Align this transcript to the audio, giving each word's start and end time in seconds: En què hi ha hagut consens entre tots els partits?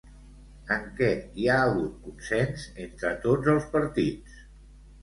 En 0.75 0.87
què 0.99 1.09
hi 1.41 1.45
ha 1.47 1.59
hagut 1.67 2.01
consens 2.09 2.67
entre 2.87 3.17
tots 3.29 3.55
els 3.57 3.71
partits? 3.79 4.43